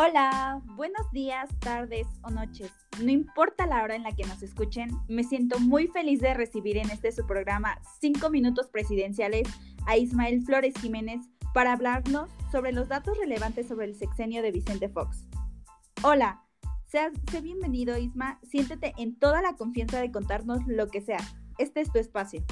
Hola, 0.00 0.62
buenos 0.76 1.10
días, 1.10 1.50
tardes 1.58 2.06
o 2.22 2.30
noches. 2.30 2.70
No 3.02 3.10
importa 3.10 3.66
la 3.66 3.82
hora 3.82 3.96
en 3.96 4.04
la 4.04 4.12
que 4.12 4.24
nos 4.26 4.44
escuchen, 4.44 4.90
me 5.08 5.24
siento 5.24 5.58
muy 5.58 5.88
feliz 5.88 6.20
de 6.20 6.34
recibir 6.34 6.76
en 6.76 6.88
este 6.88 7.10
su 7.10 7.26
programa 7.26 7.80
5 8.00 8.30
minutos 8.30 8.68
presidenciales 8.68 9.48
a 9.86 9.96
Ismael 9.96 10.44
Flores 10.44 10.72
Jiménez 10.80 11.22
para 11.52 11.72
hablarnos 11.72 12.30
sobre 12.52 12.70
los 12.70 12.86
datos 12.86 13.18
relevantes 13.18 13.66
sobre 13.66 13.86
el 13.86 13.96
sexenio 13.96 14.40
de 14.40 14.52
Vicente 14.52 14.88
Fox. 14.88 15.26
Hola, 16.04 16.44
sea, 16.86 17.10
sé 17.32 17.40
bienvenido 17.40 17.98
Isma, 17.98 18.38
siéntete 18.44 18.94
en 18.98 19.18
toda 19.18 19.42
la 19.42 19.56
confianza 19.56 20.00
de 20.00 20.12
contarnos 20.12 20.64
lo 20.68 20.86
que 20.86 21.00
sea. 21.00 21.18
Este 21.58 21.80
es 21.80 21.90
tu 21.90 21.98
espacio. 21.98 22.44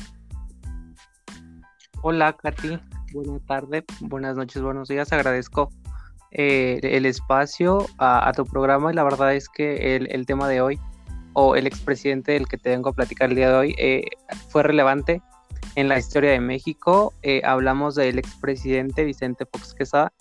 Hola 2.02 2.32
Katy, 2.32 2.80
buenas 3.12 3.46
tardes, 3.46 3.84
buenas 4.00 4.34
noches, 4.34 4.60
buenos 4.60 4.88
días, 4.88 5.12
agradezco 5.12 5.70
eh, 6.38 6.80
el 6.82 7.06
espacio 7.06 7.86
a, 7.96 8.30
tu 8.36 8.44
programa 8.44 8.92
y 8.92 8.94
la 8.94 9.04
verdad 9.04 9.34
es 9.34 9.48
que 9.48 9.96
el, 9.96 10.26
tema 10.26 10.46
de 10.48 10.60
hoy 10.60 10.78
o 11.32 11.56
el 11.56 11.66
expresidente 11.66 12.32
del 12.32 12.46
que 12.46 12.58
te 12.58 12.68
vengo 12.68 12.90
a 12.90 12.92
platicar 12.92 13.30
el 13.30 13.36
día 13.36 13.48
de 13.48 13.54
hoy 13.54 13.74
eh, 13.78 14.04
fue 14.50 14.62
relevante 14.62 15.22
en 15.76 15.88
la 15.88 15.98
historia 15.98 16.32
de 16.32 16.40
México. 16.40 17.14
Eh, 17.22 17.40
hablamos 17.42 17.94
del 17.94 18.18
expresidente 18.18 19.04
Vicente 19.04 19.46
Fox 19.50 19.72
Quesada. 19.72 20.12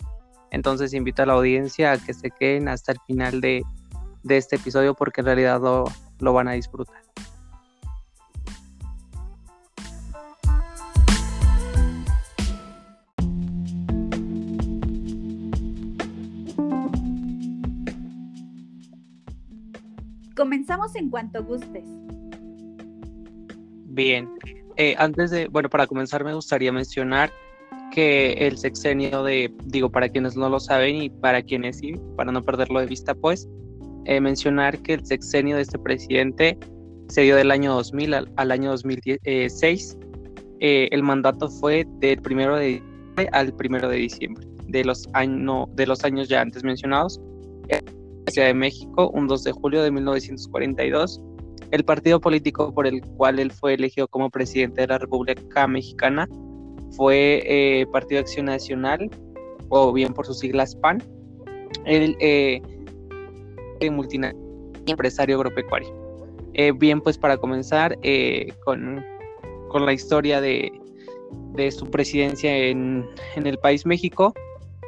Entonces 0.50 0.94
invito 0.94 1.22
a 1.22 1.26
la 1.26 1.34
audiencia 1.34 1.92
a 1.92 1.98
que 1.98 2.14
se 2.14 2.30
queden 2.30 2.68
hasta 2.68 2.92
el 2.92 2.98
final 3.06 3.42
de, 3.42 3.62
este 4.26 4.56
episodio 4.56 4.94
porque 4.94 5.20
en 5.20 5.26
realidad 5.26 5.60
lo 5.60 6.32
van 6.32 6.48
a 6.48 6.52
disfrutar. 6.52 7.05
Comenzamos 20.36 20.94
en 20.96 21.08
cuanto 21.08 21.42
gustes. 21.42 21.84
Bien, 23.86 24.28
eh, 24.76 24.94
antes 24.98 25.30
de, 25.30 25.48
bueno, 25.48 25.70
para 25.70 25.86
comenzar 25.86 26.22
me 26.24 26.34
gustaría 26.34 26.70
mencionar 26.70 27.30
que 27.90 28.32
el 28.32 28.58
sexenio 28.58 29.22
de, 29.22 29.50
digo, 29.64 29.90
para 29.90 30.10
quienes 30.10 30.36
no 30.36 30.50
lo 30.50 30.60
saben 30.60 30.96
y 30.96 31.08
para 31.08 31.40
quienes 31.40 31.78
sí, 31.78 31.94
para 32.16 32.30
no 32.32 32.42
perderlo 32.42 32.80
de 32.80 32.86
vista, 32.86 33.14
pues, 33.14 33.48
eh, 34.04 34.20
mencionar 34.20 34.78
que 34.80 34.94
el 34.94 35.06
sexenio 35.06 35.56
de 35.56 35.62
este 35.62 35.78
presidente 35.78 36.58
se 37.08 37.22
dio 37.22 37.36
del 37.36 37.50
año 37.50 37.72
2000 37.74 38.14
al, 38.36 38.50
año 38.50 38.72
2006. 38.72 39.98
Eh, 40.60 40.88
el 40.90 41.02
mandato 41.02 41.48
fue 41.48 41.86
del 42.00 42.20
primero 42.20 42.56
de 42.56 42.66
diciembre 42.66 43.28
al 43.32 43.54
primero 43.54 43.88
de 43.88 43.96
diciembre 43.96 44.46
de 44.68 44.84
los, 44.84 45.08
año, 45.14 45.66
de 45.74 45.86
los 45.86 46.04
años 46.04 46.28
ya 46.28 46.42
antes 46.42 46.62
mencionados. 46.62 47.20
Ciudad 48.28 48.48
de 48.48 48.54
México, 48.54 49.10
un 49.12 49.26
2 49.28 49.44
de 49.44 49.52
julio 49.52 49.82
de 49.82 49.90
1942. 49.90 51.22
El 51.70 51.84
partido 51.84 52.20
político 52.20 52.72
por 52.72 52.86
el 52.86 53.02
cual 53.16 53.38
él 53.38 53.50
fue 53.52 53.74
elegido 53.74 54.08
como 54.08 54.30
presidente 54.30 54.82
de 54.82 54.86
la 54.88 54.98
República 54.98 55.66
Mexicana 55.66 56.28
fue 56.92 57.42
eh, 57.44 57.86
Partido 57.92 58.20
Acción 58.20 58.46
Nacional, 58.46 59.10
o 59.68 59.92
bien 59.92 60.12
por 60.12 60.26
sus 60.26 60.38
siglas 60.38 60.76
PAN, 60.76 61.02
el 61.84 62.16
eh, 62.20 62.62
multinacional 63.90 64.46
empresario 64.86 65.36
agropecuario. 65.36 65.88
Eh, 66.54 66.72
bien, 66.72 67.00
pues 67.00 67.18
para 67.18 67.36
comenzar 67.36 67.98
eh, 68.02 68.48
con, 68.64 69.04
con, 69.68 69.84
la 69.84 69.92
historia 69.92 70.40
de, 70.40 70.72
de 71.54 71.70
su 71.70 71.86
presidencia 71.90 72.56
en, 72.56 73.04
en 73.34 73.46
el 73.46 73.58
país 73.58 73.84
México, 73.84 74.32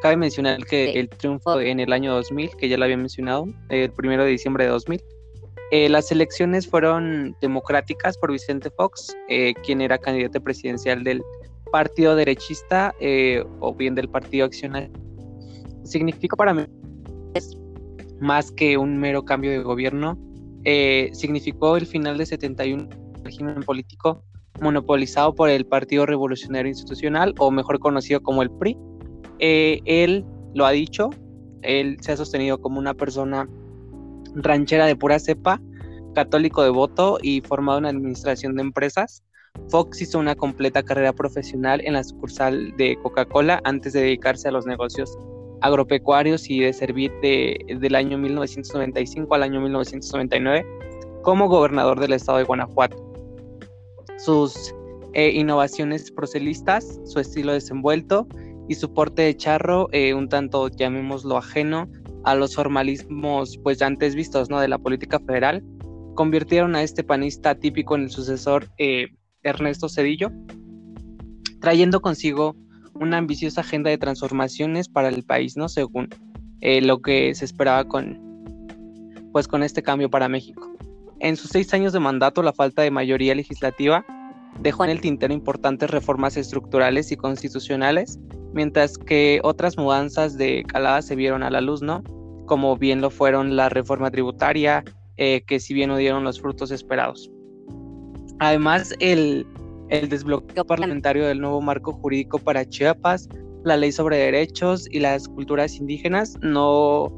Cabe 0.03 0.16
mencionar 0.16 0.64
que 0.64 0.92
el 0.92 1.09
triunfo 1.09 1.60
en 1.60 1.81
el 1.81 1.92
año 1.92 2.14
2000, 2.14 2.50
que 2.56 2.69
ya 2.69 2.76
lo 2.76 2.84
había 2.84 2.97
mencionado, 2.97 3.47
el 3.69 3.91
primero 3.91 4.25
de 4.25 4.31
diciembre 4.31 4.64
de 4.64 4.70
2000, 4.70 5.03
eh, 5.70 5.88
las 5.88 6.10
elecciones 6.12 6.66
fueron 6.66 7.36
democráticas 7.41 8.16
por 8.16 8.32
Vicente 8.32 8.70
Fox, 8.70 9.14
eh, 9.28 9.54
quien 9.64 9.81
era 9.81 9.98
candidato 9.98 10.41
presidencial 10.41 11.04
del 11.04 11.22
partido 11.70 12.16
derechista 12.16 12.94
eh, 13.00 13.44
o 13.60 13.75
bien 13.75 13.94
del 13.94 14.09
partido 14.09 14.47
accionario. 14.47 14.91
Significa 15.84 16.36
para 16.36 16.54
mí 16.54 16.62
más 18.20 18.50
que 18.50 18.78
un 18.78 18.97
mero 18.98 19.25
cambio 19.25 19.50
de 19.50 19.59
gobierno, 19.59 20.19
significó 21.12 21.76
el 21.76 21.86
final 21.86 22.19
de 22.19 22.26
71 22.26 22.88
régimen 23.22 23.62
político 23.62 24.25
monopolizado 24.60 25.34
por 25.34 25.50
el 25.50 25.66
Partido 25.66 26.04
Revolucionario 26.04 26.69
Institucional, 26.69 27.34
o 27.38 27.50
mejor 27.50 27.78
conocido 27.78 28.20
como 28.20 28.42
el 28.42 28.50
PRI, 28.50 28.76
eh, 29.38 29.81
él 29.84 30.25
lo 30.54 30.66
ha 30.66 30.71
dicho, 30.71 31.10
él 31.62 31.97
se 32.00 32.12
ha 32.12 32.16
sostenido 32.16 32.60
como 32.60 32.78
una 32.78 32.94
persona 32.94 33.49
ranchera 34.34 34.87
de 34.87 34.97
pura 34.97 35.19
cepa, 35.19 35.60
católico 36.15 36.62
devoto 36.62 37.19
y 37.22 37.41
formado 37.43 37.78
en 37.78 37.87
administración 37.87 38.56
de 38.56 38.62
empresas. 38.62 39.22
Fox 39.69 40.00
hizo 40.00 40.19
una 40.19 40.34
completa 40.34 40.82
carrera 40.82 41.12
profesional 41.12 41.81
en 41.84 41.94
la 41.94 42.04
sucursal 42.04 42.75
de 42.77 42.97
Coca-Cola 43.03 43.60
antes 43.65 43.93
de 43.93 44.03
dedicarse 44.03 44.48
a 44.48 44.53
los 44.53 44.66
negocios 44.66 45.16
agropecuarios 45.60 46.48
y 46.48 46.60
de 46.60 46.72
servir 46.72 47.12
del 47.21 47.94
año 47.94 48.19
1995 48.19 49.34
al 49.34 49.43
año 49.43 49.60
1999 49.60 50.65
como 51.22 51.48
gobernador 51.48 51.98
del 52.00 52.12
estado 52.12 52.38
de 52.38 52.44
Guanajuato. 52.44 52.97
Sus 54.19 54.75
eh, 55.15 55.31
innovaciones 55.31 56.10
procelistas, 56.10 57.00
su 57.04 57.19
estilo 57.19 57.53
desenvuelto 57.53 58.27
y 58.69 58.75
su 58.75 58.93
porte 58.93 59.23
de 59.23 59.37
charro, 59.37 59.89
eh, 59.93 60.15
un 60.15 60.29
tanto, 60.29 60.69
llamémoslo 60.69 61.37
ajeno, 61.37 61.89
a 62.25 62.34
los 62.34 62.55
formalismos 62.55 63.59
pues 63.62 63.79
ya 63.79 63.87
antes 63.87 64.15
vistos 64.15 64.51
¿no? 64.51 64.61
de 64.61 64.69
la 64.69 64.79
política 64.79 65.19
federal, 65.19 65.65
convirtieron 66.15 66.75
a 66.77 66.83
este 66.83 67.03
panista 67.05 67.55
típico 67.55 67.95
en 67.95 68.03
el 68.03 68.11
sucesor 68.11 68.69
eh, 68.77 69.09
Ernesto 69.43 69.89
Cedillo, 69.89 70.31
trayendo 71.61 72.01
consigo 72.01 72.57
una 72.95 73.19
ambiciosa 73.19 73.61
agenda 73.62 73.91
de 73.91 73.99
transformaciones 73.99 74.89
para 74.89 75.09
el 75.09 75.23
país, 75.23 75.57
¿no? 75.57 75.69
Según 75.69 76.09
eh, 76.61 76.81
lo 76.83 77.01
que 77.01 77.34
se 77.34 77.45
esperaba 77.45 77.84
con, 77.84 78.19
pues, 79.33 79.47
con 79.47 79.62
este 79.62 79.83
cambio 79.83 80.11
para 80.11 80.28
México. 80.28 80.69
En 81.21 81.37
sus 81.37 81.51
seis 81.51 81.73
años 81.73 81.93
de 81.93 82.01
mandato, 82.01 82.43
la 82.43 82.53
falta 82.53 82.83
de 82.83 82.91
mayoría 82.91 83.34
legislativa 83.34 84.05
dejó 84.60 84.84
en 84.84 84.91
el 84.91 85.00
tintero 85.00 85.32
importantes 85.32 85.91
reformas 85.91 86.36
estructurales 86.36 87.12
y 87.12 87.16
constitucionales 87.16 88.19
mientras 88.53 88.98
que 88.98 89.41
otras 89.42 89.76
mudanzas 89.76 90.36
de 90.36 90.64
calada 90.66 91.03
se 91.03 91.16
vieron 91.16 91.42
a 91.42 91.50
la 91.50 91.60
luz, 91.60 91.82
¿no? 91.82 92.03
Como 92.47 92.76
bien 92.76 93.00
lo 93.00 93.10
fueron 93.10 93.56
la 93.56 93.69
reforma 93.69 94.10
tributaria, 94.10 94.84
eh, 95.16 95.42
que 95.47 95.60
si 95.60 95.75
bien 95.75 95.91
no 95.91 95.97
dieron 95.97 96.25
los 96.25 96.41
frutos 96.41 96.70
esperados. 96.70 97.31
Además, 98.41 98.94
el, 99.00 99.47
desbloqueo 99.88 100.66
parlamentario 100.66 101.26
del 101.26 101.41
nuevo 101.41 101.60
marco 101.60 101.92
jurídico 101.92 102.38
para 102.38 102.69
Chiapas, 102.69 103.28
la 103.65 103.76
ley 103.76 103.91
sobre 103.91 104.19
derechos 104.19 104.86
y 104.91 105.00
las 105.00 105.28
culturas 105.28 105.76
indígenas 105.76 106.36
no 106.42 107.10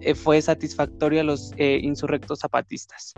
eh, 0.00 0.14
fue 0.14 0.40
satisfactorio 0.40 1.20
a 1.20 1.24
los 1.24 1.52
eh, 1.58 1.80
insurrectos 1.82 2.40
zapatistas. 2.40 3.14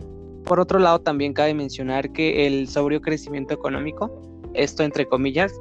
Por 0.47 0.61
otro 0.61 0.79
lado, 0.79 1.01
también 1.01 1.33
cabe 1.33 1.55
mencionar 1.55 2.12
que 2.12 2.47
el 2.47 2.69
sobrio 2.69 3.01
crecimiento 3.01 3.53
económico, 3.53 4.23
esto 4.55 4.84
entre 4.84 5.05
comillas, 5.05 5.53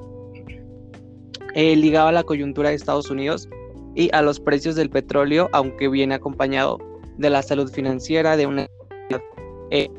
eh, 1.56 1.76
ligado 1.76 2.10
a 2.10 2.12
la 2.12 2.24
coyuntura 2.24 2.70
de 2.70 2.76
Estados 2.76 3.10
Unidos 3.10 3.50
y 3.96 4.10
a 4.14 4.22
los 4.22 4.40
precios 4.40 4.76
del 4.76 4.92
petróleo, 4.92 5.50
aunque 5.54 5.90
viene 5.90 6.14
acompañado 6.14 6.78
de 7.18 7.32
la 7.32 7.42
salud 7.42 7.72
financiera, 7.72 8.38
de 8.38 8.46
una 8.46 8.68
eh, 9.72 9.90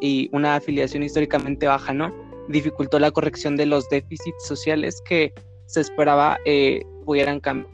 y 0.00 0.28
una 0.32 0.56
afiliación 0.56 1.02
históricamente 1.02 1.66
baja, 1.66 1.94
¿no? 1.94 2.14
Dificultó 2.48 2.98
la 2.98 3.10
corrección 3.10 3.56
de 3.56 3.66
los 3.66 3.88
déficits 3.88 4.46
sociales 4.46 5.02
que 5.08 5.32
se 5.66 5.80
esperaba 5.80 6.38
eh, 6.44 6.82
pudieran 7.04 7.40
cambiar. 7.40 7.72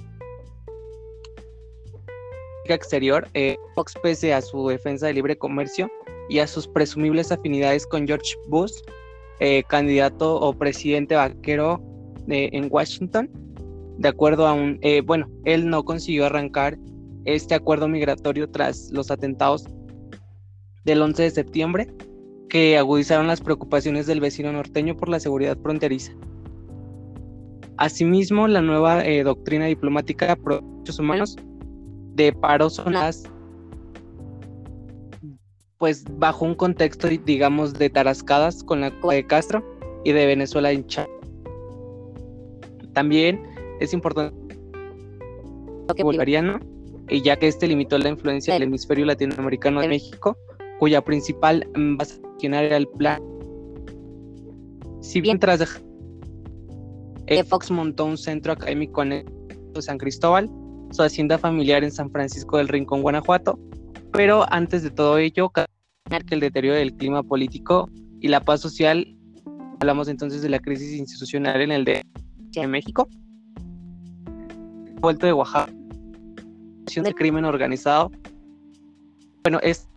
Exterior, 2.66 3.28
eh, 3.34 3.56
Fox, 3.74 3.94
pese 4.02 4.32
a 4.32 4.40
su 4.40 4.68
defensa 4.68 5.06
de 5.06 5.12
libre 5.12 5.36
comercio 5.36 5.90
y 6.28 6.38
a 6.38 6.46
sus 6.46 6.66
presumibles 6.66 7.32
afinidades 7.32 7.86
con 7.86 8.06
George 8.06 8.34
Bush, 8.48 8.72
eh, 9.40 9.62
candidato 9.68 10.36
o 10.40 10.52
presidente 10.52 11.14
vaquero 11.14 11.82
en 12.28 12.68
Washington, 12.70 13.28
de 13.98 14.08
acuerdo 14.08 14.46
a 14.46 14.52
un, 14.52 14.78
eh, 14.82 15.02
bueno, 15.02 15.28
él 15.44 15.68
no 15.68 15.84
consiguió 15.84 16.26
arrancar 16.26 16.78
este 17.24 17.54
acuerdo 17.54 17.88
migratorio 17.88 18.48
tras 18.50 18.90
los 18.92 19.10
atentados 19.10 19.66
del 20.84 21.00
11 21.02 21.22
de 21.24 21.30
septiembre, 21.30 21.94
que 22.48 22.76
agudizaron 22.76 23.26
las 23.26 23.40
preocupaciones 23.40 24.06
del 24.06 24.20
vecino 24.20 24.52
norteño 24.52 24.96
por 24.96 25.08
la 25.08 25.20
seguridad 25.20 25.58
fronteriza. 25.62 26.12
Asimismo, 27.76 28.46
la 28.46 28.62
nueva 28.62 29.04
eh, 29.04 29.24
doctrina 29.24 29.66
diplomática 29.66 30.36
pro 30.36 30.60
derechos 30.60 30.98
humanos 30.98 31.36
de 32.14 32.32
paro 32.32 32.70
son 32.70 32.94
pues 35.84 36.02
bajo 36.12 36.46
un 36.46 36.54
contexto, 36.54 37.08
digamos, 37.08 37.74
de 37.74 37.90
tarascadas 37.90 38.64
con 38.64 38.80
la 38.80 38.90
de 38.90 39.26
Castro 39.26 39.62
y 40.02 40.12
de 40.12 40.24
Venezuela 40.24 40.72
en 40.72 40.86
Chávez. 40.86 41.10
También 42.94 43.42
es 43.80 43.92
importante 43.92 44.34
que 45.94 46.02
bolivariano 46.02 46.58
y 47.10 47.20
ya 47.20 47.36
que 47.36 47.48
este 47.48 47.68
limitó 47.68 47.98
la 47.98 48.08
influencia 48.08 48.54
del 48.54 48.62
hemisferio 48.62 49.04
latinoamericano 49.04 49.82
de 49.82 49.88
México, 49.88 50.38
cuya 50.78 51.04
principal 51.04 51.68
base 51.98 52.18
era 52.40 52.78
el 52.78 52.88
plan. 52.88 53.20
Si 55.02 55.20
bien 55.20 55.38
tras 55.38 55.58
dejar, 55.58 55.82
Fox 57.46 57.70
montó 57.70 58.06
un 58.06 58.16
centro 58.16 58.54
académico 58.54 59.02
en 59.02 59.26
San 59.80 59.98
Cristóbal, 59.98 60.48
su 60.92 61.02
hacienda 61.02 61.36
familiar 61.36 61.84
en 61.84 61.92
San 61.92 62.10
Francisco 62.10 62.56
del 62.56 62.68
Rincón, 62.68 63.02
Guanajuato, 63.02 63.58
pero 64.14 64.46
antes 64.50 64.82
de 64.82 64.88
todo 64.90 65.18
ello, 65.18 65.52
que 66.22 66.34
el 66.34 66.40
deterioro 66.40 66.76
del 66.76 66.94
clima 66.94 67.22
político 67.22 67.90
y 68.20 68.28
la 68.28 68.40
paz 68.40 68.60
social, 68.60 69.06
hablamos 69.80 70.08
entonces 70.08 70.42
de 70.42 70.48
la 70.48 70.58
crisis 70.58 70.98
institucional 70.98 71.60
en 71.60 71.72
el 71.72 71.84
de, 71.84 72.04
de 72.52 72.66
México, 72.66 73.08
vuelto 75.00 75.26
de 75.26 75.32
Oaxaca, 75.32 75.72
del 77.02 77.14
crimen 77.14 77.44
organizado, 77.44 78.10
bueno, 79.42 79.58
es 79.62 79.88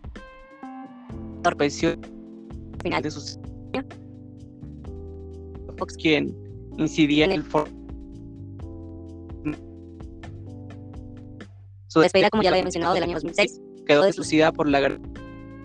final. 2.84 3.02
de 3.02 3.12
sus 3.12 3.40
Fox 5.78 5.96
quien 5.96 6.36
incidía 6.78 7.26
en 7.26 7.32
el 7.32 7.44
foro 7.44 7.70
su 11.88 12.00
despedida 12.00 12.30
como 12.30 12.44
ya 12.44 12.50
lo 12.50 12.56
había 12.56 12.64
mencionado 12.64 12.94
del 12.96 13.04
año 13.04 13.14
2006 13.14 13.62
quedó 13.86 14.04
desucida 14.04 14.52
por 14.52 14.68
la 14.68 14.80
guerra 14.82 15.00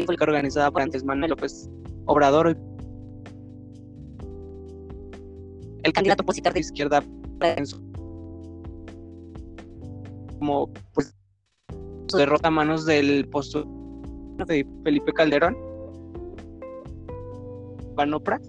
organizada 0.09 0.71
por 0.71 0.83
antes 0.83 1.05
Manuel 1.05 1.31
López 1.31 1.69
Obrador 2.07 2.57
el 5.83 5.93
candidato 5.93 6.23
opositor 6.23 6.53
de 6.53 6.61
izquierda 6.61 7.03
como 10.39 10.71
pues 10.95 11.15
derrota 12.17 12.49
a 12.49 12.51
manos 12.51 12.85
del 12.85 13.29
postor 13.29 13.67
de 14.47 14.67
Felipe 14.85 15.13
Calderón 15.13 15.57
Banopra 17.95 18.41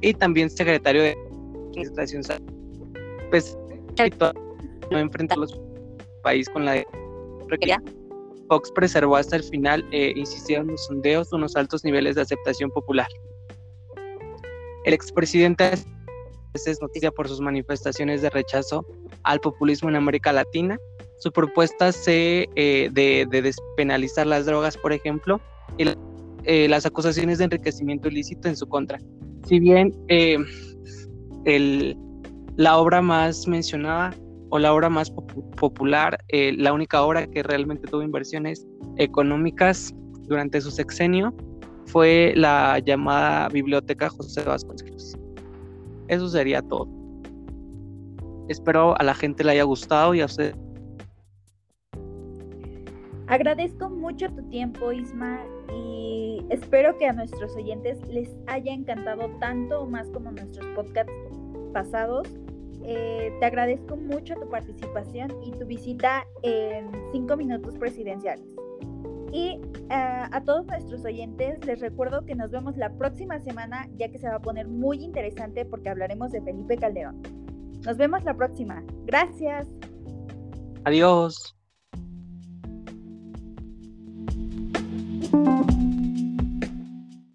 y 0.00 0.14
también 0.14 0.50
secretario 0.50 1.02
de 1.02 1.16
administración 1.70 2.22
pues 3.30 3.58
no 4.90 4.98
enfrenta 4.98 5.36
los 5.36 5.58
país 6.22 6.48
con 6.48 6.64
la 6.64 6.72
de 6.72 6.86
Fox 8.48 8.70
preservó 8.72 9.16
hasta 9.16 9.36
el 9.36 9.42
final 9.42 9.84
e 9.92 10.12
insistió 10.16 10.60
en 10.60 10.68
los 10.68 10.84
sondeos 10.86 11.32
unos 11.32 11.56
altos 11.56 11.84
niveles 11.84 12.14
de 12.16 12.22
aceptación 12.22 12.70
popular. 12.70 13.08
El 14.84 14.94
expresidente 14.94 15.72
es 16.64 16.80
noticia 16.80 17.10
por 17.10 17.28
sus 17.28 17.40
manifestaciones 17.40 18.22
de 18.22 18.30
rechazo 18.30 18.86
al 19.24 19.40
populismo 19.40 19.88
en 19.88 19.96
América 19.96 20.32
Latina. 20.32 20.78
Su 21.18 21.30
propuesta 21.32 21.90
eh, 22.06 22.88
de, 22.92 23.26
despenalizar 23.30 24.26
las 24.26 24.46
drogas, 24.46 24.76
por 24.76 24.92
ejemplo, 24.92 25.40
y 25.76 25.84
eh, 26.44 26.68
las 26.68 26.86
acusaciones 26.86 27.38
de 27.38 27.44
enriquecimiento 27.44 28.08
ilícito 28.08 28.48
en 28.48 28.56
su 28.56 28.66
contra. 28.68 28.98
Si 29.46 29.60
bien 29.60 29.92
eh, 30.08 30.38
la 32.56 32.78
obra 32.78 33.02
más 33.02 33.46
mencionada 33.46 34.14
o 34.50 34.58
la 34.58 34.72
obra 34.72 34.88
más 34.88 35.10
popular, 35.56 36.18
eh, 36.28 36.54
la 36.56 36.72
única 36.72 37.02
obra 37.02 37.26
que 37.26 37.42
realmente 37.42 37.88
tuvo 37.88 38.02
inversiones 38.02 38.66
económicas 38.96 39.94
durante 40.22 40.60
su 40.60 40.70
sexenio 40.70 41.34
fue 41.86 42.32
la 42.36 42.78
llamada 42.78 43.48
Biblioteca 43.48 44.08
José 44.08 44.42
Vasconcelos. 44.42 45.16
Eso 46.08 46.28
sería 46.28 46.62
todo. 46.62 46.88
Espero 48.48 48.98
a 48.98 49.02
la 49.02 49.14
gente 49.14 49.42
le 49.42 49.52
haya 49.52 49.64
gustado 49.64 50.14
y 50.14 50.20
a 50.20 50.26
usted. 50.26 50.54
Agradezco 53.28 53.90
mucho 53.90 54.28
tu 54.30 54.42
tiempo, 54.50 54.92
Isma, 54.92 55.40
espero 56.50 56.96
que 56.96 57.06
a 57.06 57.12
nuestros 57.12 57.54
oyentes 57.56 57.98
les 58.08 58.36
haya 58.46 58.72
encantado 58.72 59.28
tanto 59.40 59.82
o 59.82 59.86
más 59.86 60.08
como 60.10 60.30
nuestros 60.30 60.64
podcasts 60.74 61.12
pasados. 61.72 62.28
Eh, 62.88 63.32
te 63.40 63.46
agradezco 63.46 63.96
mucho 63.96 64.34
tu 64.34 64.48
participación 64.48 65.30
y 65.44 65.50
tu 65.50 65.66
visita 65.66 66.24
en 66.42 66.90
cinco 67.10 67.36
minutos 67.36 67.76
presidenciales. 67.78 68.46
Y 69.32 69.60
eh, 69.90 69.90
a 69.90 70.40
todos 70.44 70.66
nuestros 70.66 71.04
oyentes 71.04 71.64
les 71.66 71.80
recuerdo 71.80 72.24
que 72.24 72.36
nos 72.36 72.50
vemos 72.52 72.76
la 72.76 72.90
próxima 72.90 73.40
semana 73.40 73.88
ya 73.96 74.08
que 74.08 74.18
se 74.18 74.28
va 74.28 74.36
a 74.36 74.40
poner 74.40 74.68
muy 74.68 75.02
interesante 75.02 75.64
porque 75.64 75.88
hablaremos 75.88 76.30
de 76.30 76.40
Felipe 76.42 76.76
Calderón. 76.76 77.22
Nos 77.84 77.96
vemos 77.96 78.22
la 78.24 78.34
próxima. 78.34 78.84
Gracias. 79.04 79.66
Adiós. 80.84 81.55